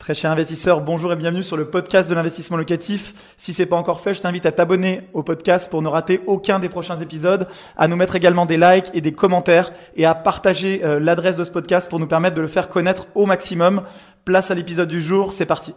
[0.00, 3.12] Très cher investisseur, bonjour et bienvenue sur le podcast de l'investissement locatif.
[3.36, 6.58] Si c'est pas encore fait, je t'invite à t'abonner au podcast pour ne rater aucun
[6.58, 7.46] des prochains épisodes,
[7.76, 11.44] à nous mettre également des likes et des commentaires et à partager euh, l'adresse de
[11.44, 13.82] ce podcast pour nous permettre de le faire connaître au maximum.
[14.24, 15.74] Place à l'épisode du jour, c'est parti.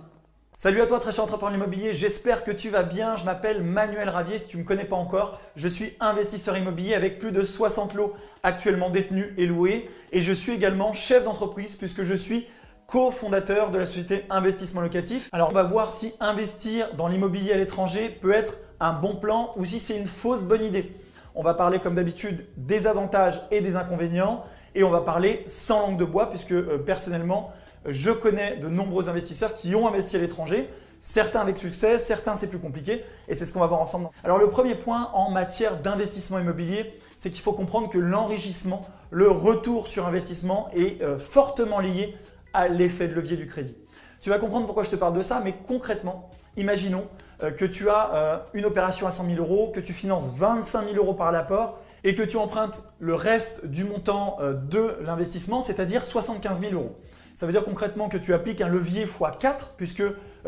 [0.57, 3.17] Salut à toi très cher entrepreneur immobilier, j'espère que tu vas bien.
[3.17, 6.93] Je m'appelle Manuel Ravier, si tu ne me connais pas encore, je suis investisseur immobilier
[6.93, 11.75] avec plus de 60 lots actuellement détenus et loués et je suis également chef d'entreprise
[11.75, 12.47] puisque je suis
[12.93, 15.27] cofondateur de la société Investissement Locatif.
[15.31, 19.49] Alors on va voir si investir dans l'immobilier à l'étranger peut être un bon plan
[19.55, 20.95] ou si c'est une fausse bonne idée.
[21.33, 24.43] On va parler comme d'habitude des avantages et des inconvénients
[24.75, 27.51] et on va parler sans langue de bois puisque euh, personnellement
[27.87, 30.69] je connais de nombreux investisseurs qui ont investi à l'étranger.
[31.01, 34.09] Certains avec succès, certains c'est plus compliqué et c'est ce qu'on va voir ensemble.
[34.23, 39.31] Alors le premier point en matière d'investissement immobilier, c'est qu'il faut comprendre que l'enrichissement, le
[39.31, 42.15] retour sur investissement est euh, fortement lié
[42.53, 43.75] à l'effet de levier du crédit.
[44.21, 47.07] Tu vas comprendre pourquoi je te parle de ça, mais concrètement, imaginons
[47.41, 50.85] euh, que tu as euh, une opération à 100 000 euros, que tu finances 25
[50.85, 55.61] 000 euros par l'apport et que tu empruntes le reste du montant euh, de l'investissement,
[55.61, 56.91] c'est-à-dire 75 000 euros.
[57.35, 60.03] Ça veut dire concrètement que tu appliques un levier x4 puisque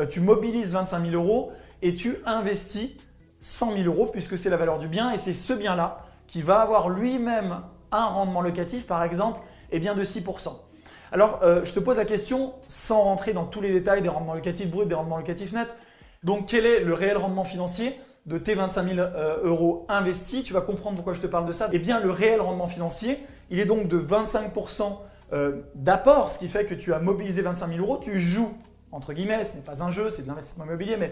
[0.09, 2.91] tu mobilises 25 000 euros et tu investis
[3.41, 6.59] 100 000 euros puisque c'est la valeur du bien et c'est ce bien-là qui va
[6.61, 9.39] avoir lui-même un rendement locatif, par exemple,
[9.71, 10.53] eh bien de 6%.
[11.11, 14.33] Alors, euh, je te pose la question, sans rentrer dans tous les détails des rendements
[14.33, 15.75] locatifs bruts, des rendements locatifs nets.
[16.23, 20.43] Donc, quel est le réel rendement financier de tes 25 000 euh, euros investis?
[20.43, 21.69] Tu vas comprendre pourquoi je te parle de ça.
[21.71, 24.97] Eh bien, le réel rendement financier, il est donc de 25%
[25.33, 27.99] euh, d'apport, ce qui fait que tu as mobilisé 25 000 euros.
[28.01, 28.51] Tu joues,
[28.91, 31.11] entre guillemets, ce n'est pas un jeu, c'est de l'investissement immobilier, mais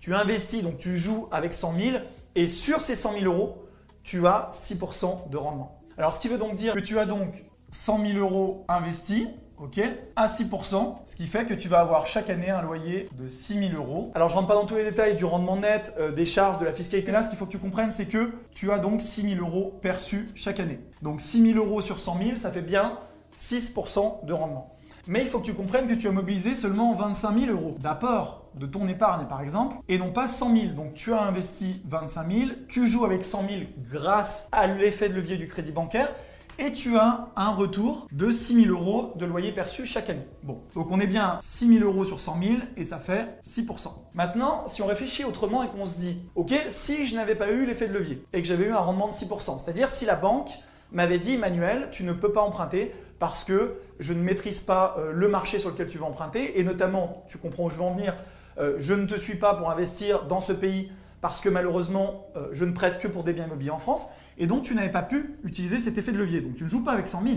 [0.00, 1.96] tu investis, donc tu joues avec 100 000
[2.34, 3.64] et sur ces 100 000 euros,
[4.02, 5.78] tu as 6% de rendement.
[5.96, 9.26] Alors, ce qui veut donc dire que tu as donc 100 000 euros investis,
[9.58, 9.80] ok,
[10.14, 13.68] à 6%, ce qui fait que tu vas avoir chaque année un loyer de 6
[13.70, 14.12] 000 euros.
[14.14, 16.64] Alors je rentre pas dans tous les détails du rendement net, euh, des charges, de
[16.64, 17.10] la fiscalité.
[17.10, 19.76] Là, ce qu'il faut que tu comprennes, c'est que tu as donc 6 000 euros
[19.82, 20.78] perçus chaque année.
[21.02, 22.96] Donc 6 000 euros sur 100 000, ça fait bien
[23.36, 24.72] 6% de rendement.
[25.08, 28.44] Mais il faut que tu comprennes que tu as mobilisé seulement 25 000 euros d'apport
[28.54, 30.66] de ton épargne, par exemple, et non pas 100 000.
[30.74, 33.50] Donc tu as investi 25 000, tu joues avec 100 000
[33.90, 36.14] grâce à l'effet de levier du crédit bancaire
[36.58, 40.26] et tu as un retour de 6 000 euros de loyer perçu chaque année.
[40.42, 43.88] Bon, donc on est bien 6 000 euros sur 100 000 et ça fait 6%
[44.14, 47.66] Maintenant, si on réfléchit autrement et qu'on se dit, ok, si je n'avais pas eu
[47.66, 50.50] l'effet de levier et que j'avais eu un rendement de 6% c'est-à-dire si la banque
[50.92, 55.12] m'avait dit, Manuel, tu ne peux pas emprunter parce que je ne maîtrise pas euh,
[55.12, 57.94] le marché sur lequel tu vas emprunter et notamment, tu comprends où je veux en
[57.94, 58.14] venir,
[58.58, 60.90] euh, je ne te suis pas pour investir dans ce pays
[61.20, 64.08] parce que malheureusement, euh, je ne prête que pour des biens immobiliers en France.
[64.38, 66.40] Et donc, tu n'avais pas pu utiliser cet effet de levier.
[66.40, 67.36] Donc, tu ne joues pas avec 100 000,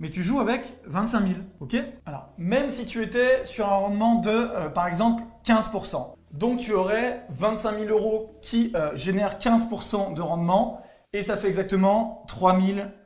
[0.00, 1.34] mais tu joues avec 25 000.
[1.60, 1.76] OK?
[2.06, 6.72] Alors, même si tu étais sur un rendement de, euh, par exemple, 15%, donc tu
[6.72, 12.58] aurais 25 000 euros qui euh, génèrent 15% de rendement, et ça fait exactement 3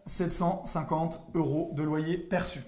[0.06, 2.60] 750 euros de loyer perçu.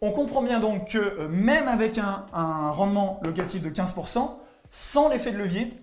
[0.00, 4.30] On comprend bien donc que euh, même avec un, un rendement locatif de 15%,
[4.72, 5.74] sans l'effet de levier,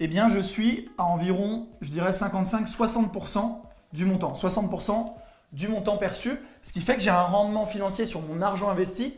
[0.00, 3.56] eh bien, je suis à environ, je dirais 55-60%
[3.92, 4.32] du montant.
[4.32, 5.12] 60%
[5.52, 9.14] du montant perçu, ce qui fait que j'ai un rendement financier sur mon argent investi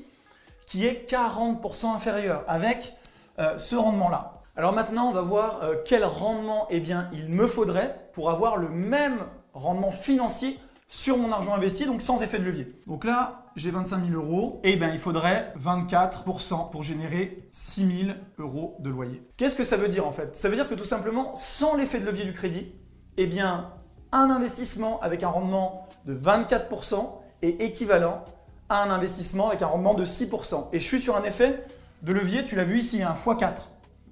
[0.67, 2.95] qui est 40% inférieur avec
[3.39, 4.35] euh, ce rendement-là.
[4.55, 8.69] Alors maintenant, on va voir euh, quel rendement eh il me faudrait pour avoir le
[8.69, 9.19] même
[9.55, 10.59] rendement financier
[10.89, 12.73] sur mon argent investi, donc sans effet de levier.
[12.87, 18.19] Donc là, j'ai 25 000 euros, et bien il faudrait 24% pour générer 6 000
[18.39, 19.23] euros de loyer.
[19.37, 20.37] Qu'est-ce que ça veut dire en fait?
[20.37, 22.73] Ça veut dire que tout simplement, sans l'effet de levier du crédit,
[23.17, 23.71] eh bien
[24.13, 28.25] un investissement avec un rendement de 24% est équivalent
[28.69, 30.69] à un investissement avec un rendement de 6%.
[30.73, 31.65] Et je suis sur un effet
[32.03, 33.63] de levier, tu l'as vu ici, un x4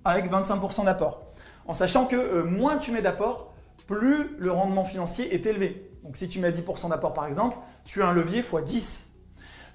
[0.04, 1.20] avec 25% d'apport.
[1.66, 3.52] En sachant que euh, moins tu mets d'apport,
[3.86, 5.90] plus le rendement financier est élevé.
[6.04, 9.05] Donc si tu mets 10% d'apport par exemple, tu as un levier x 10.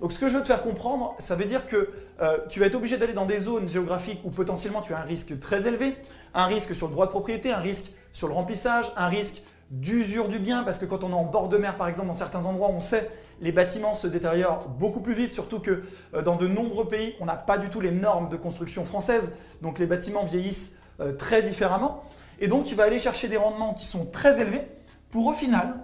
[0.02, 1.92] Donc ce que je veux te faire comprendre, ça veut dire que
[2.22, 5.04] euh, tu vas être obligé d'aller dans des zones géographiques où potentiellement tu as un
[5.04, 5.96] risque très élevé,
[6.34, 10.28] un risque sur le droit de propriété, un risque sur le remplissage, un risque d'usure
[10.28, 12.46] du bien, parce que quand on est en bord de mer par exemple, dans certains
[12.46, 13.10] endroits, on sait
[13.42, 15.84] les bâtiments se détériorent beaucoup plus vite, surtout que
[16.16, 19.36] euh, dans de nombreux pays, on n'a pas du tout les normes de construction françaises,
[19.62, 22.04] donc les bâtiments vieillissent euh, très différemment.
[22.40, 24.68] Et donc, tu vas aller chercher des rendements qui sont très élevés
[25.12, 25.76] pour au final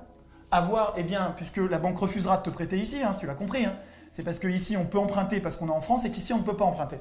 [0.50, 3.66] avoir, eh bien, puisque la banque refusera de te prêter ici, hein, tu l'as compris,
[3.66, 3.76] hein,
[4.12, 6.44] c'est parce qu'ici on peut emprunter parce qu'on est en France et qu'ici on ne
[6.44, 6.98] peut pas emprunter.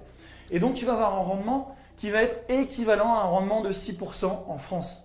[0.50, 3.73] Et donc, tu vas avoir un rendement qui va être équivalent à un rendement de
[3.73, 5.05] 6% en France.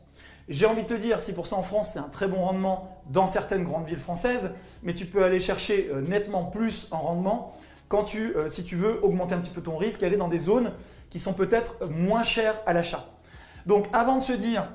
[0.49, 3.63] J'ai envie de te dire, 6% en France, c'est un très bon rendement dans certaines
[3.63, 4.51] grandes villes françaises,
[4.83, 7.55] mais tu peux aller chercher euh, nettement plus en rendement
[7.87, 10.39] quand tu, euh, si tu veux augmenter un petit peu ton risque, aller dans des
[10.39, 10.71] zones
[11.09, 13.05] qui sont peut-être moins chères à l'achat.
[13.65, 14.67] Donc avant de se dire,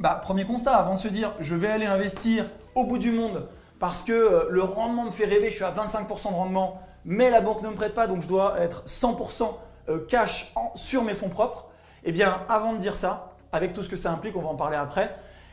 [0.00, 3.48] bah, premier constat, avant de se dire je vais aller investir au bout du monde
[3.82, 7.30] parce que euh, le rendement me fait rêver, je suis à 25% de rendement, mais
[7.30, 9.54] la banque ne me prête pas, donc je dois être 100%
[9.88, 11.66] euh, cash sur mes fonds propres.
[12.04, 14.54] Eh bien, avant de dire ça, avec tout ce que ça implique, on va en
[14.54, 15.12] parler après,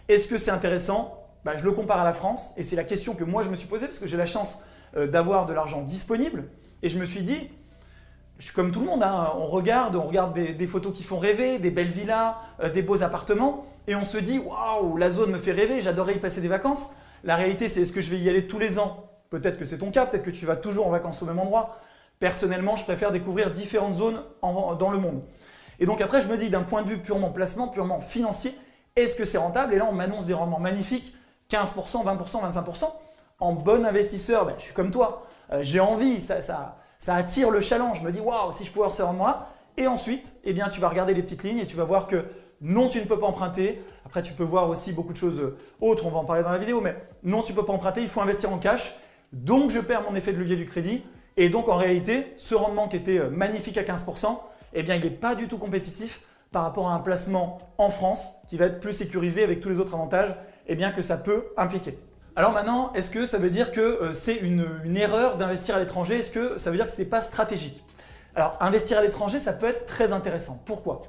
[0.10, 1.26] est-ce que c'est intéressant?
[1.44, 3.56] Bah, Je le compare à la France et c'est la question que moi je me
[3.56, 4.60] suis posée parce que j'ai la chance
[4.96, 6.50] euh, d'avoir de l'argent disponible
[6.84, 7.50] et je me suis dit,
[8.38, 9.98] je suis comme tout le monde, hein, on regarde,
[10.36, 12.36] des, photos qui font rêver, des belles villas,
[12.76, 16.20] des beaux appartements et on se dit, waouh, la zone me fait rêver, j'adorerais y
[16.20, 16.94] passer des vacances.
[17.24, 19.10] La réalité, c'est est-ce que je vais y aller tous les ans?
[19.30, 21.78] Peut-être que c'est ton cas, peut-être que tu vas toujours en vacances au même endroit.
[22.20, 25.22] Personnellement, je préfère découvrir différentes zones dans le monde.
[25.80, 28.54] Et donc après, je me dis d'un point de vue purement placement, purement financier,
[28.96, 29.74] est-ce que c'est rentable?
[29.74, 31.16] Et là, on m'annonce des rendements magnifiques,
[31.52, 32.86] 15%, 20%, 25%.
[33.40, 36.76] En bon investisseur, ben, je suis comme toi, euh, j'ai envie, ça, ça,
[37.08, 38.00] attire le challenge.
[38.00, 39.48] Je me dis, waouh, si je pouvais avoir ces rendements-là.
[39.78, 42.26] Et ensuite, eh bien, tu vas regarder les petites lignes et tu vas voir que
[42.62, 43.82] non, tu ne peux pas emprunter.
[44.06, 46.52] Après, tu peux voir aussi beaucoup de choses euh, autres, on va en parler dans
[46.52, 48.96] la vidéo, mais non, tu ne peux pas emprunter, il faut investir en cash.
[49.32, 51.04] Donc, je perds mon effet de levier du crédit.
[51.38, 54.38] Et donc, en réalité, ce rendement qui était euh, magnifique à 15%,
[54.74, 56.22] eh bien, il n'est pas du tout compétitif
[56.52, 59.80] par rapport à un placement en France qui va être plus sécurisé avec tous les
[59.80, 60.36] autres avantages
[60.68, 61.98] eh bien, que ça peut impliquer.
[62.36, 65.80] Alors maintenant, est-ce que ça veut dire que euh, c'est une, une, erreur d'investir à
[65.80, 66.20] l'étranger?
[66.20, 67.84] Est-ce que ça veut dire que ce n'est pas stratégique?
[68.36, 70.62] Alors, investir à l'étranger, ça peut être très intéressant.
[70.66, 71.02] Pourquoi?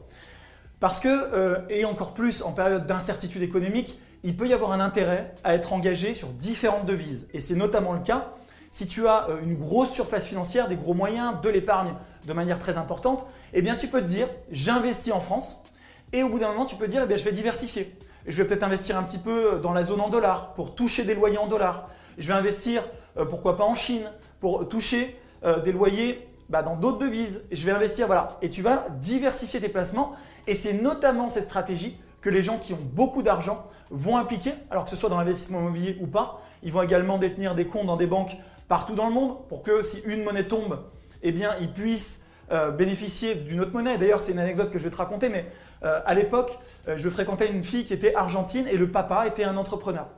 [0.81, 4.81] Parce que, euh, et encore plus en période d'incertitude économique, il peut y avoir un
[4.81, 7.29] intérêt à être engagé sur différentes devises.
[7.33, 8.33] Et c'est notamment le cas
[8.73, 11.93] si tu as euh, une grosse surface financière, des gros moyens, de l'épargne
[12.27, 15.65] de manière très importante, eh bien tu peux te dire j'investis en France
[16.13, 17.95] et au bout d'un moment tu peux te dire eh bien, je vais diversifier.
[18.27, 21.15] Je vais peut-être investir un petit peu dans la zone en dollars pour toucher des
[21.15, 21.91] loyers en dollars.
[22.19, 22.83] Je vais investir
[23.17, 24.11] euh, pourquoi pas en Chine
[24.41, 25.17] pour toucher
[25.65, 27.43] des loyers bah, dans d'autres devises.
[27.51, 28.37] Je vais investir, voilà.
[28.43, 30.15] Et tu vas diversifier tes placements.
[30.47, 34.85] Et c'est notamment cette stratégie que les gens qui ont beaucoup d'argent vont appliquer, alors
[34.85, 36.41] que ce soit dans l'investissement immobilier ou pas.
[36.63, 38.37] Ils vont également détenir des comptes dans des banques
[38.69, 40.79] partout dans le monde pour que si une monnaie tombe,
[41.23, 43.99] eh bien, ils puissent euh, bénéficier d'une autre monnaie.
[43.99, 45.47] D'ailleurs, c'est une anecdote que je vais te raconter, mais
[45.85, 46.59] euh, à l'époque,
[46.89, 50.09] euh, je fréquentais une fille qui était argentine et le papa était un entrepreneur.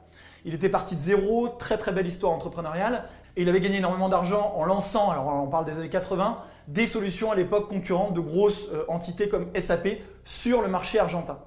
[0.45, 3.05] Il était parti de zéro, très très belle histoire entrepreneuriale,
[3.37, 6.37] et il avait gagné énormément d'argent en lançant, alors on parle des années 80,
[6.73, 9.89] des solutions à l'époque concurrentes de grosses euh, entités comme SAP
[10.25, 11.39] sur le marché argentin.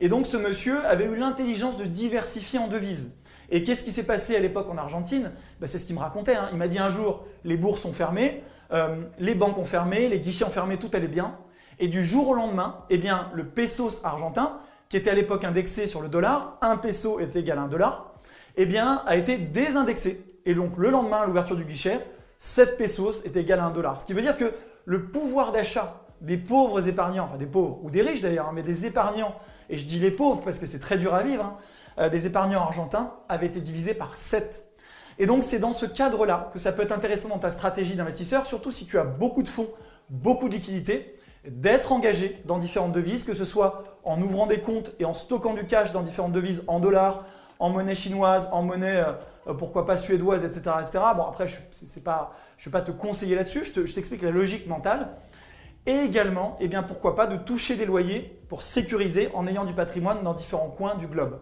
[0.00, 3.16] Et donc ce monsieur avait eu l'intelligence de diversifier en devises.
[3.50, 5.32] Et qu'est-ce qui s'est passé à l'époque en Argentine?
[5.60, 6.34] Ben, C'est ce qu'il me racontait.
[6.34, 6.48] Hein.
[6.52, 8.42] Il m'a dit un jour, les bourses sont fermées,
[8.72, 11.36] euh, les banques ont fermé, les guichets ont fermé, tout allait bien.
[11.78, 14.60] Et du jour au lendemain, eh bien, le pesos argentin,
[14.90, 18.14] qui était à l'époque indexé sur le dollar, un peso est égal à un dollar,
[18.56, 20.22] eh a été désindexé.
[20.44, 22.04] Et donc le lendemain, à l'ouverture du guichet,
[22.38, 24.00] 7 pesos est égal à 1 dollar.
[24.00, 24.52] Ce qui veut dire que
[24.84, 28.62] le pouvoir d'achat des pauvres épargnants, enfin des pauvres ou des riches d'ailleurs, hein, mais
[28.62, 29.34] des épargnants,
[29.68, 31.56] et je dis les pauvres parce que c'est très dur à vivre, hein,
[31.98, 34.66] euh, des épargnants argentins avait été divisé par 7.
[35.18, 38.46] Et donc c'est dans ce cadre-là que ça peut être intéressant dans ta stratégie d'investisseur,
[38.46, 39.68] surtout si tu as beaucoup de fonds,
[40.10, 41.14] beaucoup de liquidités,
[41.46, 45.54] d'être engagé dans différentes devises, que ce soit en ouvrant des comptes et en stockant
[45.54, 47.24] du cash dans différentes devises en dollars,
[47.58, 49.12] en monnaie chinoise, en monnaie, euh,
[49.54, 50.74] pourquoi pas suédoise, etc.
[51.16, 55.08] Bon, après, je ne vais pas te conseiller là-dessus, je t'explique la logique mentale.
[55.86, 59.72] Et également, eh bien, pourquoi pas de toucher des loyers pour sécuriser en ayant du
[59.72, 61.38] patrimoine dans différents coins du globe.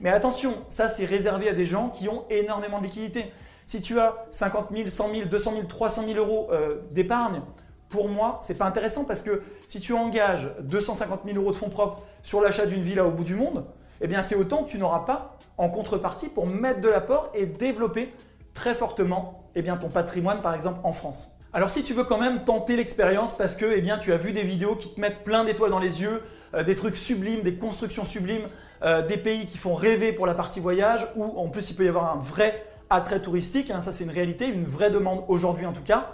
[0.00, 3.30] Mais attention, ça c'est réservé à des gens qui ont énormément de liquidités.
[3.66, 7.42] Si tu as 50 000, 100 000, 200 000, 300 000 euros euh, d'épargne,
[7.90, 11.56] pour moi, ce n'est pas intéressant parce que si tu engages 250 000 euros de
[11.56, 13.66] fonds propres sur l'achat d'une villa au bout du monde,
[14.00, 17.44] eh bien c'est autant que tu n'auras pas en contrepartie pour mettre de l'apport et
[17.44, 18.12] développer
[18.54, 21.36] très fortement eh bien, ton patrimoine par exemple en France.
[21.52, 24.32] Alors si tu veux quand même tenter l'expérience parce que eh bien, tu as vu
[24.32, 26.22] des vidéos qui te mettent plein d'étoiles dans les yeux,
[26.54, 28.46] euh, des trucs sublimes, des constructions sublimes,
[28.82, 31.84] euh, des pays qui font rêver pour la partie voyage, ou en plus il peut
[31.84, 35.66] y avoir un vrai attrait touristique, hein, ça c'est une réalité, une vraie demande aujourd'hui
[35.66, 36.12] en tout cas,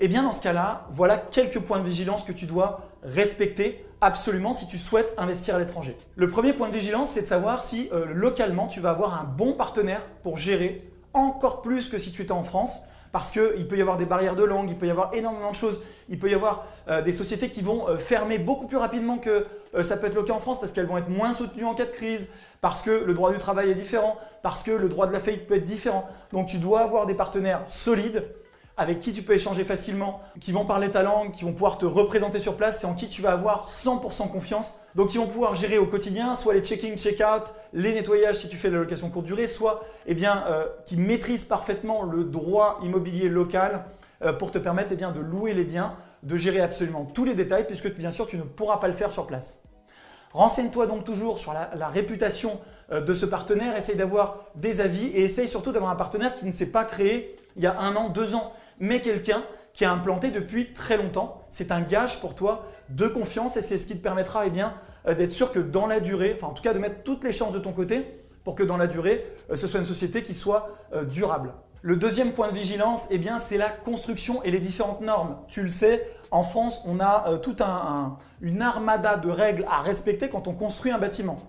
[0.00, 4.52] eh bien dans ce cas-là, voilà quelques points de vigilance que tu dois respecter absolument
[4.52, 5.96] si tu souhaites investir à l'étranger.
[6.16, 9.24] Le premier point de vigilance, c'est de savoir si euh, localement tu vas avoir un
[9.24, 10.78] bon partenaire pour gérer
[11.12, 12.82] encore plus que si tu étais en France.
[13.12, 15.56] Parce qu'il peut y avoir des barrières de langue, il peut y avoir énormément de
[15.56, 15.80] choses.
[16.10, 19.46] Il peut y avoir euh, des sociétés qui vont euh, fermer beaucoup plus rapidement que
[19.82, 21.84] ça peut être le cas en France parce qu'elles vont être moins soutenues en cas
[21.84, 22.28] de crise,
[22.62, 25.46] parce que le droit du travail est différent, parce que le droit de la faillite
[25.46, 26.08] peut être différent.
[26.32, 28.24] Donc tu dois avoir des partenaires solides
[28.76, 31.86] avec qui tu peux échanger facilement, qui vont parler ta langue, qui vont pouvoir te
[31.86, 34.78] représenter sur place, c'est en qui tu vas avoir 100% confiance.
[34.94, 38.56] Donc ils vont pouvoir gérer au quotidien soit les check-in, check-out, les nettoyages si tu
[38.56, 43.28] fais la location courte durée, soit eh bien, euh, qui maîtrisent parfaitement le droit immobilier
[43.28, 43.84] local,
[44.22, 47.34] euh, pour te permettre eh bien, de louer les biens, de gérer absolument tous les
[47.34, 49.62] détails, puisque bien sûr tu ne pourras pas le faire sur place.
[50.32, 52.60] Renseigne-toi donc toujours sur la, réputation
[52.92, 56.44] euh, de ce partenaire, essaye d'avoir des avis et essaye surtout d'avoir un partenaire qui
[56.44, 59.42] ne s'est pas créé il y a un an, deux ans, mais quelqu'un
[59.72, 61.42] qui a implanté depuis très longtemps.
[61.50, 64.50] C'est un gage pour toi de confiance et c'est ce qui te permettra eh
[65.06, 67.32] euh, d'être sûr que dans la durée, enfin en tout cas de mettre toutes les
[67.32, 68.06] chances de ton côté
[68.44, 70.68] pour que dans la durée, ce soit une société qui soit
[71.10, 71.52] durable.
[71.82, 75.36] Le deuxième point de vigilance, eh bien, c'est la construction et les différentes normes.
[75.46, 77.62] Tu le sais, en France, on a euh, toute
[78.40, 81.40] une armada de règles à respecter quand on construit un bâtiment.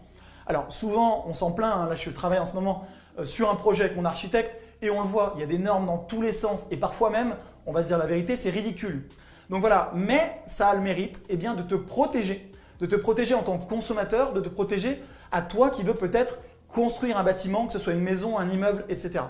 [0.46, 1.88] Alors souvent, on s'en plaint, hein.
[1.90, 2.86] là je travaille en ce moment
[3.18, 5.58] euh, sur un projet avec mon architecte et on le voit, il y a des
[5.58, 8.50] normes dans tous les sens et parfois même, on va se dire la vérité, c'est
[8.50, 9.08] ridicule.
[9.50, 13.34] Donc voilà, mais ça a le mérite eh bien, de te protéger, de te protéger
[13.34, 17.66] en tant que consommateur, de te protéger à toi qui veux peut-être construire un bâtiment,
[17.66, 19.24] que ce soit une maison, un immeuble, etc.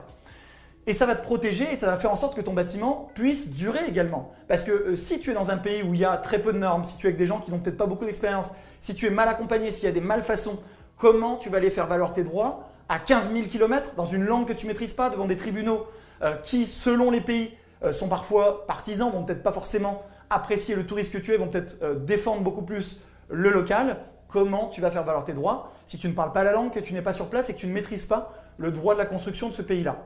[0.88, 3.52] Et ça va te protéger et ça va faire en sorte que ton bâtiment puisse
[3.52, 4.32] durer également.
[4.48, 6.54] Parce que euh, si tu es dans un pays où il y a très peu
[6.54, 8.96] de normes, si tu es avec des gens qui n'ont peut-être pas beaucoup d'expérience, si
[8.96, 10.58] tu es mal accompagné, s'il y a des malfaçons,
[10.98, 14.48] comment tu vas aller faire valoir tes droits à 15 000 km dans une langue
[14.48, 15.88] que tu maîtrises pas devant des tribunaux
[16.22, 17.54] euh, qui, selon les pays,
[17.84, 21.48] euh, sont parfois partisans, vont peut-être pas forcément apprécier le touriste que tu es, vont
[21.48, 23.98] peut-être défendre beaucoup plus le local.
[24.28, 26.82] Comment tu vas faire valoir tes droits si tu ne parles pas la langue, que
[26.82, 29.06] tu n'es pas sur place et que tu ne maîtrises pas le droit de la
[29.06, 30.04] construction de ce pays-là?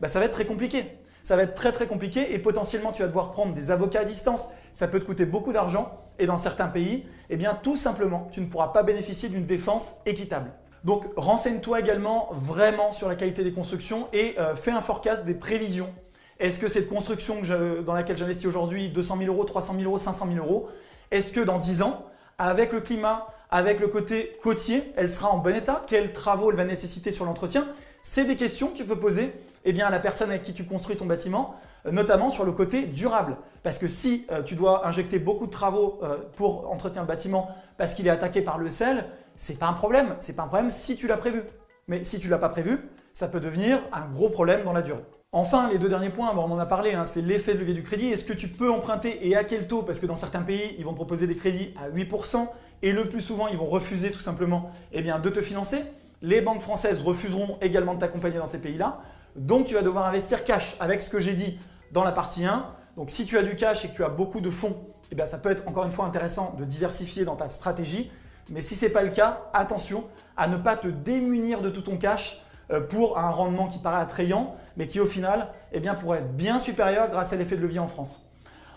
[0.00, 0.96] Bah, ça va être très compliqué.
[1.22, 4.04] Ça va être très très compliqué et potentiellement tu vas devoir prendre des avocats à
[4.04, 4.48] distance.
[4.72, 8.40] Ça peut te coûter beaucoup d'argent et dans certains pays, eh bien tout simplement, tu
[8.40, 10.52] ne pourras pas bénéficier d'une défense équitable.
[10.88, 15.34] Donc renseigne-toi également vraiment sur la qualité des constructions et euh, fais un forecast des
[15.34, 15.92] prévisions.
[16.40, 17.42] Est-ce que cette construction
[17.84, 20.70] dans laquelle j'investis aujourd'hui, 200 000 euros, 300 000 euros, 500 000 euros,
[21.10, 22.06] est-ce que dans 10 ans,
[22.38, 25.84] avec le climat, avec le côté côtier, elle sera en bon état?
[25.86, 27.68] Quels travaux elle va nécessiter sur l'entretien?
[28.00, 29.34] C'est des questions que tu peux poser
[29.66, 32.86] eh à la personne avec qui tu construis ton bâtiment, euh, notamment sur le côté
[32.86, 33.36] durable.
[33.62, 36.00] Parce que si euh, tu dois injecter beaucoup de travaux
[36.34, 39.04] pour entretenir le bâtiment parce qu'il est attaqué par le sel,
[39.38, 40.16] c'est pas un problème.
[40.20, 41.42] C'est pas un problème si tu l'as prévu.
[41.86, 42.78] Mais si tu l'as pas prévu,
[43.14, 45.04] ça peut devenir un gros problème dans la durée.
[45.32, 47.82] Enfin, les deux derniers points, on en a parlé, hein, c'est l'effet de levier du
[47.82, 48.08] crédit.
[48.08, 49.82] Est-ce que tu peux emprunter et à quel taux?
[49.82, 52.48] Parce que dans certains pays, ils vont te proposer des crédits à 8%
[52.82, 55.82] et le plus souvent, ils vont refuser tout simplement eh bien, de te financer.
[56.20, 59.00] Les banques françaises refuseront également de t'accompagner dans ces pays-là.
[59.36, 61.58] Donc tu vas devoir investir cash avec ce que j'ai dit
[61.92, 62.66] dans la partie 1.
[62.96, 64.76] Donc si tu as du cash et que tu as beaucoup de fonds,
[65.10, 68.10] eh bien, ça peut être encore une fois intéressant de diversifier dans ta stratégie.
[68.48, 70.04] Mais si ce n'est pas le cas, attention
[70.36, 74.00] à ne pas te démunir de tout ton cash euh, pour un rendement qui paraît
[74.00, 77.62] attrayant, mais qui au final eh bien, pourrait être bien supérieur grâce à l'effet de
[77.62, 78.22] levier en France.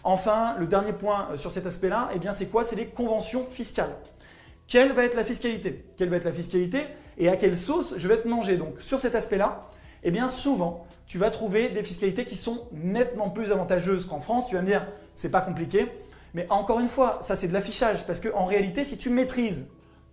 [0.04, 2.64] Enfin, le dernier point euh, sur cet aspect-là, eh c'est quoi?
[2.64, 3.96] C'est les conventions fiscales.
[4.68, 5.86] Quelle va être la fiscalité?
[5.98, 6.86] Quelle va être la fiscalité?
[7.18, 8.58] Et à quelle sauce je vais te manger?
[8.58, 9.62] Donc sur cet aspect-là,
[10.04, 14.48] eh bien souvent, tu vas trouver des fiscalités qui sont nettement plus avantageuses qu'en France.
[14.48, 15.92] Tu vas me dire, c'est pas compliqué.
[16.34, 18.06] Mais encore une fois, ça c'est de l'affichage.
[18.06, 19.70] Parce qu'en réalité, si tu maîtrises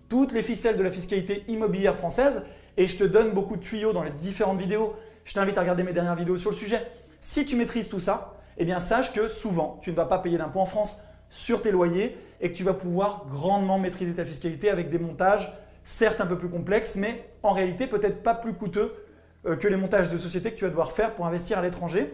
[0.09, 2.43] toutes les ficelles de la fiscalité immobilière française,
[2.77, 4.95] et je te donne beaucoup de tuyaux dans les différentes vidéos,
[5.25, 6.87] je t'invite à regarder mes dernières vidéos sur le sujet.
[7.21, 10.39] Si tu maîtrises tout ça, eh bien sache que souvent, tu ne vas pas payer
[10.39, 14.71] d'impôts en France sur tes loyers et que tu vas pouvoir grandement maîtriser ta fiscalité
[14.71, 15.53] avec des montages
[15.85, 18.95] certes un peu plus complexes, mais en réalité peut-être pas plus coûteux
[19.47, 22.13] euh, que les montages de société que tu vas devoir faire pour investir à l'étranger.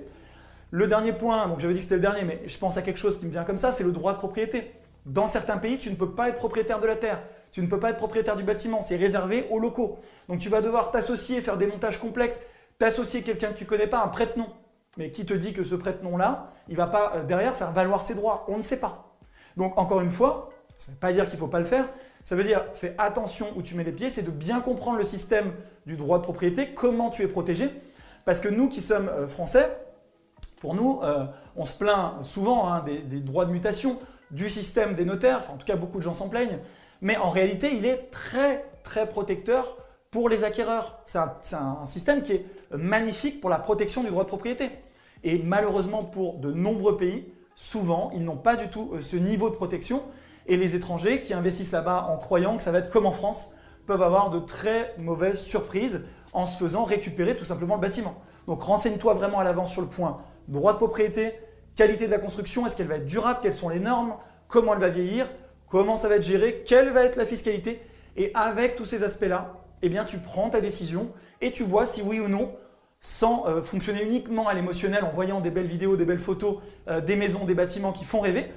[0.75, 2.97] Le dernier point, donc j'avais dit que c'était le dernier, mais je pense à quelque
[2.97, 4.73] chose qui me vient comme ça, c'est le droit de propriété.
[5.07, 7.78] Dans certains pays, tu ne peux pas être propriétaire de la terre, tu ne peux
[7.78, 10.00] pas être propriétaire du bâtiment, c'est réservé aux locaux.
[10.28, 12.40] Donc tu vas devoir t'associer, faire des montages complexes,
[12.76, 14.49] t'associer quelqu'un que tu ne connais pas, un prête-nom.
[14.97, 18.16] Mais qui te dit que ce prête-nom-là, il va pas euh, derrière faire valoir ses
[18.16, 18.45] droits?
[18.49, 19.14] On ne sait pas.
[19.57, 21.88] Donc encore une fois, ça ne veut pas dire qu'il ne faut pas le faire,
[22.25, 25.04] ça veut dire, fais attention où tu mets les pieds, c'est de bien comprendre le
[25.04, 25.52] système
[25.87, 27.71] du droit de propriété, comment tu es protégé.
[28.25, 29.71] Parce que nous qui sommes euh, français,
[30.64, 33.99] pour nous, euh, on se plaint souvent hein, des, droits de mutation,
[34.30, 36.59] du système des notaires, en tout cas beaucoup de gens s'en plaignent,
[37.02, 39.76] mais en réalité, il est très très protecteur
[40.11, 40.99] pour les acquéreurs.
[41.04, 44.71] C'est un, système qui est magnifique pour la protection du droit de propriété.
[45.23, 49.50] Et malheureusement, pour de nombreux pays, souvent, ils n'ont pas du tout euh, ce niveau
[49.50, 50.02] de protection
[50.47, 53.52] et les étrangers qui investissent là-bas en croyant que ça va être comme en France
[53.87, 58.14] peuvent avoir de très mauvaises surprises en se faisant récupérer tout simplement le bâtiment.
[58.47, 61.32] Donc renseigne-toi vraiment à l'avance sur le point droit de propriété,
[61.76, 64.14] qualité de la construction, est-ce qu'elle va être durable, quelles sont les normes,
[64.48, 65.28] comment elle va vieillir,
[65.68, 67.82] comment ça va être géré, quelle va être la fiscalité.
[68.16, 71.10] Et avec tous ces aspects-là, eh bien, tu prends ta décision
[71.40, 72.52] et tu vois si oui ou non,
[73.00, 76.56] sans euh, fonctionner uniquement à l'émotionnel en voyant des belles vidéos, des belles photos,
[76.88, 78.50] euh, des maisons, des bâtiments qui font rêver,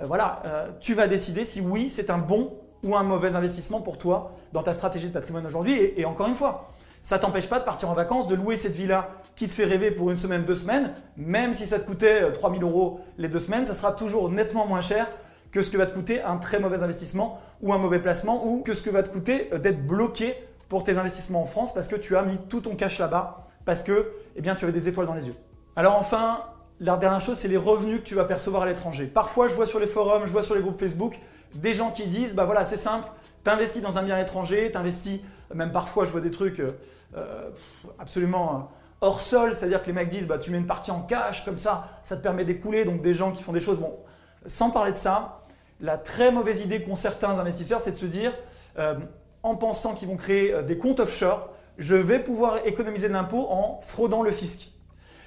[0.00, 0.42] euh, voilà,
[0.80, 4.62] tu vas décider si oui, c'est un bon ou un mauvais investissement pour toi dans
[4.62, 5.74] ta stratégie de patrimoine aujourd'hui.
[5.96, 6.68] Et, encore une fois,
[7.04, 9.90] ça t'empêche pas de partir en vacances, de louer cette villa qui te fait rêver
[9.90, 13.38] pour une semaine, deux semaines, même si ça te coûtait 3000 euh, euros les deux
[13.38, 15.06] semaines, ça sera toujours nettement moins cher
[15.52, 18.62] que ce que va te coûter un très mauvais investissement ou un mauvais placement ou
[18.62, 20.34] que ce que va te coûter euh, d'être bloqué
[20.70, 23.82] pour tes investissements en France parce que tu as mis tout ton cash là-bas parce
[23.82, 25.36] que eh bien, tu avais des étoiles dans les yeux.
[25.76, 26.42] Alors enfin,
[26.80, 29.04] la dernière chose, c'est les revenus que tu vas percevoir à l'étranger.
[29.04, 31.18] Parfois, je vois sur les forums, je vois sur les groupes Facebook
[31.54, 33.06] des gens qui disent, bah voilà, c'est simple,
[33.44, 35.20] tu investis dans un bien étranger, tu investis,
[35.54, 36.72] même parfois, je vois des trucs euh,
[37.16, 37.50] euh,
[37.98, 38.70] absolument
[39.00, 41.58] hors sol, c'est-à-dire que les mecs disent, bah tu mets une partie en cash, comme
[41.58, 42.84] ça, ça te permet d'écouler.
[42.84, 43.96] Donc des gens qui font des choses, bon,
[44.46, 45.40] sans parler de ça,
[45.80, 48.32] la très mauvaise idée qu'ont certains investisseurs, c'est de se dire,
[48.78, 48.94] euh,
[49.42, 53.80] en pensant qu'ils vont créer des comptes offshore, je vais pouvoir économiser de l'impôt en
[53.82, 54.70] fraudant le fisc.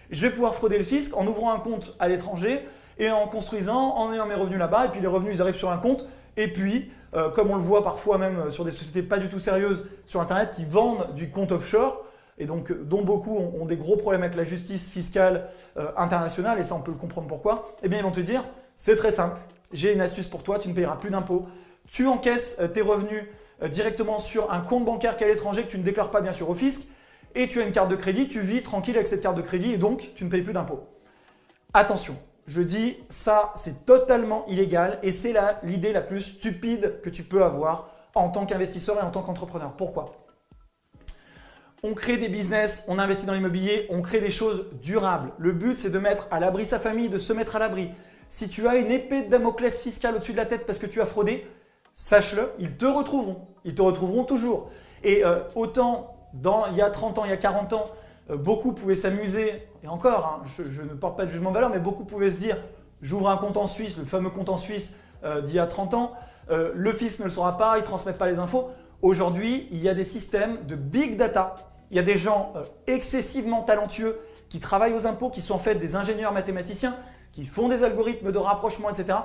[0.10, 2.66] Je vais pouvoir frauder le fisc en ouvrant un compte à l'étranger
[2.98, 5.70] et en construisant, en ayant mes revenus là-bas, et puis les revenus ils arrivent sur
[5.70, 6.06] un compte,
[6.38, 9.40] et puis, euh, comme on le voit parfois même sur des sociétés pas du tout
[9.40, 12.06] sérieuses sur Internet qui vendent du compte offshore,
[12.38, 16.64] et donc dont beaucoup ont, des gros problèmes avec la justice fiscale euh, internationale, et
[16.64, 18.44] ça on peut le comprendre pourquoi, eh bien ils vont te dire,
[18.76, 19.40] c'est très simple,
[19.72, 21.46] j'ai une astuce pour toi, tu ne payeras plus d'impôts,
[21.90, 23.24] tu encaisses euh, tes revenus
[23.72, 26.32] directement sur un compte bancaire qui est à l'étranger que tu ne déclares pas bien
[26.32, 26.84] sûr au fisc,
[27.34, 29.74] et tu as une carte de crédit, tu vis tranquille avec cette carte de crédit
[29.74, 30.88] et donc tu ne payes plus d'impôts.
[31.74, 32.16] Attention,
[32.48, 37.44] je dis ça, c'est totalement illégal et c'est l'idée la, plus stupide que tu peux
[37.44, 39.74] avoir en tant qu'investisseur et en tant qu'entrepreneur.
[39.74, 40.16] Pourquoi?
[41.84, 45.32] On crée des business, on investit dans l'immobilier, on crée des choses durables.
[45.38, 47.90] Le but, c'est de mettre à l'abri sa famille, de se mettre à l'abri.
[48.30, 51.02] Si tu as une épée de Damoclès fiscale au-dessus de la tête parce que tu
[51.02, 51.46] as fraudé,
[51.94, 53.48] sache-le, ils te retrouveront.
[53.64, 54.72] Ils te retrouveront toujours.
[55.04, 56.12] Et euh, autant
[56.72, 57.86] il y a 30 ans, il y a 40 ans,
[58.36, 61.80] beaucoup pouvaient s'amuser, et encore, hein, je, ne porte pas de jugement de valeur, mais
[61.80, 62.58] beaucoup pouvaient se dire,
[63.02, 65.94] j'ouvre un compte en Suisse, le fameux compte en Suisse euh, d'il y a 30
[65.94, 66.14] ans,
[66.50, 68.70] euh, le fils ne le saura pas, il ne transmettent pas les infos.
[69.02, 71.56] Aujourd'hui, il y a des systèmes de big data,
[71.92, 72.54] il y a des gens
[72.88, 74.18] excessivement talentueux
[74.50, 76.96] qui travaillent aux impôts, qui sont en fait des ingénieurs mathématiciens,
[77.32, 79.16] qui font des algorithmes de rapprochement, etc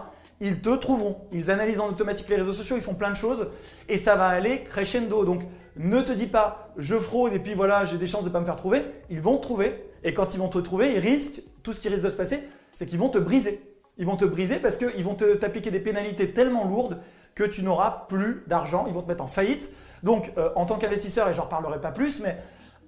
[0.42, 1.16] ils te trouveront.
[1.30, 3.46] Ils analysent en automatique les réseaux sociaux, ils font plein de choses
[3.88, 5.24] et ça va aller crescendo.
[5.24, 5.42] Donc
[5.76, 8.40] ne te dis pas je fraude et puis voilà, j'ai des chances de ne pas
[8.40, 8.82] me faire trouver.
[9.10, 11.88] Ils vont te trouver et quand ils vont te trouver, ils risquent, tout ce qui
[11.88, 12.42] risque de se passer,
[12.74, 13.62] c'est qu'ils vont te briser.
[13.98, 16.98] Ils vont te briser parce qu'ils vont t'appliquer des pénalités tellement lourdes
[17.34, 19.70] que tu n'auras plus d'argent, ils vont te mettre en faillite.
[20.02, 22.36] Donc euh, en tant qu'investisseur, et j'en reparlerai pas plus, mais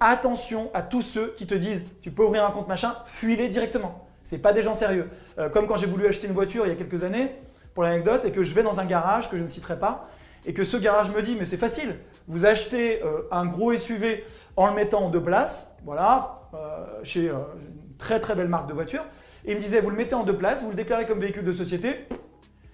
[0.01, 4.07] attention à tous ceux qui te disent tu peux ouvrir un compte machin, fuis-les directement.
[4.25, 5.09] Ce pas des gens sérieux.
[5.39, 7.31] Euh, comme quand j'ai voulu acheter une voiture il y a quelques années,
[7.75, 10.09] pour l'anecdote, et que je vais dans un garage que je ne citerai pas,
[10.47, 11.97] et que ce garage me dit, mais c'est facile,
[12.29, 14.25] vous achetez euh, un gros SUV
[14.57, 18.75] en le mettant en deux places, voilà, euh, chez une très très belle marque de
[18.75, 19.05] voiture,
[19.45, 21.45] et il me disait, vous le mettez en deux places, vous le déclarez comme véhicule
[21.45, 22.07] de société,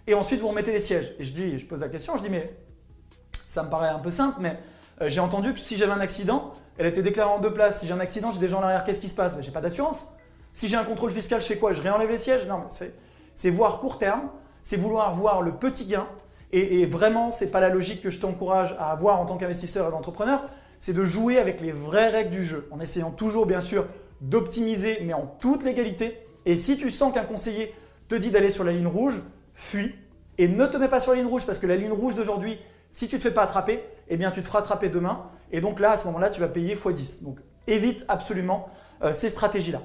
[0.07, 1.15] et ensuite vous remettez les sièges.
[1.19, 2.53] Et je dis, je pose la question, je dis, mais
[3.49, 4.59] ça me paraît un peu simple, mais
[5.09, 7.81] j'ai entendu que si j'avais un accident, elle était déclarée en deux places.
[7.81, 9.37] Si j'ai un accident, j'ai des gens en arrière, qu'est-ce qui se passe?
[9.37, 10.13] Mais j'ai pas d'assurance.
[10.53, 11.73] Si j'ai un contrôle fiscal, je fais quoi?
[11.73, 12.47] Je réenlève les sièges?
[12.47, 12.65] Non,
[13.35, 14.31] c'est voir court terme,
[14.63, 16.07] c'est vouloir voir le petit gain.
[16.53, 19.87] Et, vraiment, ce n'est pas la logique que je t'encourage à avoir en tant qu'investisseur
[19.87, 20.43] et d'entrepreneur,
[20.81, 23.87] c'est de jouer avec les vraies règles du jeu, en essayant toujours, bien sûr,
[24.21, 26.19] d'optimiser, mais en toute légalité.
[26.47, 27.73] Et si tu sens qu'un conseiller
[28.09, 29.23] te dit d'aller sur la ligne rouge,
[29.55, 29.95] fuis
[30.39, 32.59] et ne te mets pas sur la ligne rouge parce que la ligne rouge d'aujourd'hui,
[32.91, 35.27] si tu ne te fais pas attraper, eh bien tu te feras attraper demain.
[35.53, 37.23] Et donc là, à ce moment-là, tu vas payer x10.
[37.25, 38.69] Donc évite absolument
[39.03, 39.83] euh, ces stratégies-là.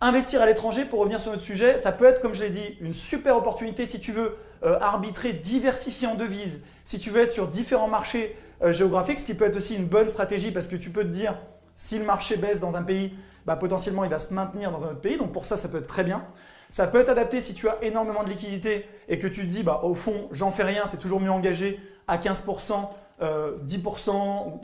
[0.00, 2.76] Investir à l'étranger, pour revenir sur notre sujet, ça peut être, comme je l'ai dit,
[2.80, 7.30] une super opportunité si tu veux euh, arbitrer, diversifier en devises, si tu veux être
[7.30, 10.76] sur différents marchés euh, géographiques, ce qui peut être aussi une bonne stratégie parce que
[10.76, 11.36] tu peux te dire,
[11.76, 13.14] si le marché baisse dans un pays,
[13.46, 15.16] bah, potentiellement il va se maintenir dans un autre pays.
[15.16, 16.24] Donc pour ça, ça peut être très bien.
[16.70, 19.62] Ça peut être adapté si tu as énormément de liquidités et que tu te dis,
[19.62, 21.78] bah, au fond, j'en fais rien, c'est toujours mieux engagé
[22.08, 22.88] à 15%,
[23.20, 23.56] 10% euh,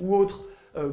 [0.01, 0.45] ou autre,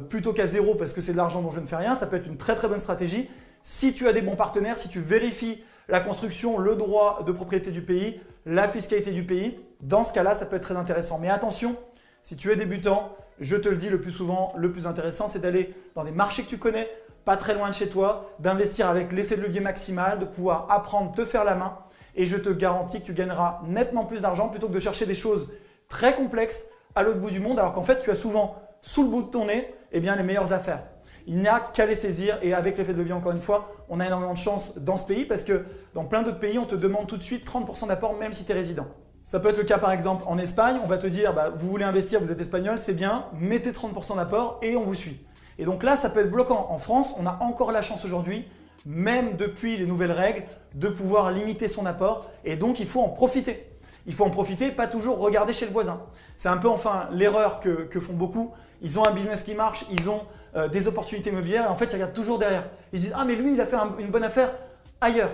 [0.08, 1.94] plutôt qu'à zéro parce que c'est de l'argent dont je ne fais rien.
[1.94, 3.28] Ça peut être une très très bonne stratégie.
[3.70, 7.70] Si tu as des bons partenaires, si tu vérifies la construction, le droit de propriété
[7.70, 11.18] du pays, la fiscalité du pays, dans ce cas-là, ça peut être très intéressant.
[11.18, 11.76] Mais attention,
[12.22, 15.40] si tu es débutant, je te le dis le plus souvent, le plus intéressant, c'est
[15.40, 16.88] d'aller dans des marchés que tu connais,
[17.26, 21.12] pas très loin de chez toi, d'investir avec l'effet de levier maximal, de pouvoir apprendre,
[21.12, 21.76] te faire la main.
[22.14, 25.14] Et je te garantis que tu gagneras nettement plus d'argent plutôt que de chercher des
[25.14, 25.50] choses
[25.88, 29.10] très complexes à l'autre bout du monde, alors qu'en fait, tu as souvent sous le
[29.10, 30.84] bout de ton nez eh bien, les meilleures affaires.
[31.30, 34.00] Il n'y a qu'à les saisir et avec l'effet de levier, encore une fois, on
[34.00, 36.74] a énormément de chance dans ce pays parce que dans plein d'autres pays, on te
[36.74, 38.86] demande tout de suite 30% d'apport même si tu es résident.
[39.26, 41.68] Ça peut être le cas par exemple en Espagne, on va te dire bah, vous
[41.68, 45.20] voulez investir, vous êtes espagnol, c'est bien, mettez 30% d'apport et on vous suit.
[45.58, 46.68] Et donc là, ça peut être bloquant.
[46.70, 48.48] En France, on a encore la chance aujourd'hui,
[48.86, 50.44] même depuis les nouvelles règles,
[50.76, 53.68] de pouvoir limiter son apport et donc il faut en profiter.
[54.06, 56.00] il faut en profiter, pas toujours regarder chez le voisin.
[56.38, 58.52] C'est un peu enfin l'erreur que, font beaucoup.
[58.80, 60.22] Ils ont un business qui marche, ils ont
[60.58, 62.64] euh, des opportunités immobilières et en fait ils regardent toujours derrière.
[62.92, 64.52] Ils disent ah mais lui il a fait une bonne affaire
[65.00, 65.30] ailleurs.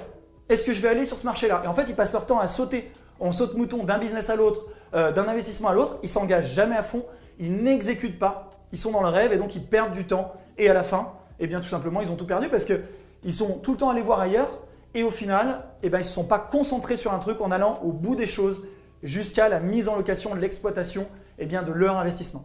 [0.48, 1.62] Est-ce que je vais aller sur ce marché-là?
[1.64, 2.90] Et en fait ils passent leur temps à sauter.
[3.20, 5.98] On saute mouton d'un business à l'autre, euh, d'un investissement à l'autre.
[6.02, 7.04] Ils s'engagent jamais à fond,
[7.38, 10.34] ils n'exécutent pas, ils sont dans le rêve et donc ils perdent du temps.
[10.58, 11.08] Et à la fin,
[11.40, 14.02] eh bien tout simplement ils ont tout perdu parce qu'ils sont tout le temps allés
[14.02, 14.58] voir ailleurs
[14.94, 17.50] et au final, eh ben, ils ne se sont pas concentrés sur un truc en
[17.50, 18.62] allant au bout des choses
[19.02, 21.06] jusqu'à la mise en location, l'exploitation
[21.38, 22.44] eh bien, de leur investissement.